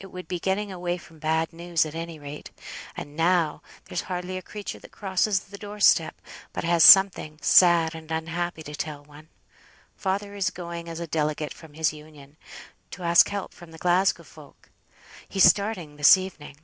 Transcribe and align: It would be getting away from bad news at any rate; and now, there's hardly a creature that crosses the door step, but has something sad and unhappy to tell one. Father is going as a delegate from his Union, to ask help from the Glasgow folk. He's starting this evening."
It 0.00 0.08
would 0.08 0.28
be 0.28 0.38
getting 0.38 0.70
away 0.70 0.98
from 0.98 1.18
bad 1.18 1.50
news 1.50 1.86
at 1.86 1.94
any 1.94 2.18
rate; 2.18 2.50
and 2.94 3.16
now, 3.16 3.62
there's 3.86 4.02
hardly 4.02 4.36
a 4.36 4.42
creature 4.42 4.78
that 4.78 4.92
crosses 4.92 5.40
the 5.44 5.56
door 5.56 5.80
step, 5.80 6.20
but 6.52 6.62
has 6.62 6.84
something 6.84 7.38
sad 7.40 7.94
and 7.94 8.12
unhappy 8.12 8.62
to 8.64 8.74
tell 8.74 9.02
one. 9.02 9.30
Father 9.96 10.34
is 10.34 10.50
going 10.50 10.90
as 10.90 11.00
a 11.00 11.06
delegate 11.06 11.54
from 11.54 11.72
his 11.72 11.90
Union, 11.90 12.36
to 12.90 13.02
ask 13.02 13.30
help 13.30 13.54
from 13.54 13.70
the 13.70 13.78
Glasgow 13.78 14.24
folk. 14.24 14.68
He's 15.26 15.44
starting 15.44 15.96
this 15.96 16.18
evening." 16.18 16.56